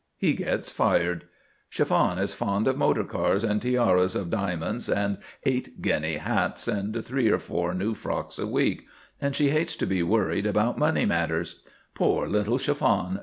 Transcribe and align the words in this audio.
He 0.17 0.33
gets 0.33 0.71
fired. 0.71 1.25
Chiffon 1.69 2.17
is 2.17 2.33
fond 2.33 2.67
of 2.67 2.75
motor 2.75 3.03
cars 3.03 3.43
and 3.43 3.61
tiaras 3.61 4.15
of 4.15 4.31
diamonds 4.31 4.89
and 4.89 5.19
eight 5.43 5.79
guinea 5.79 6.17
hats 6.17 6.67
and 6.67 7.05
three 7.05 7.29
or 7.29 7.37
four 7.37 7.75
new 7.75 7.93
frocks 7.93 8.39
a 8.39 8.47
week, 8.47 8.87
and 9.21 9.35
she 9.35 9.51
hates 9.51 9.75
to 9.75 9.85
be 9.85 10.01
worried 10.01 10.47
about 10.47 10.79
money 10.79 11.05
matters. 11.05 11.61
"Poor 11.93 12.27
little 12.27 12.57
Chiffon!" 12.57 13.19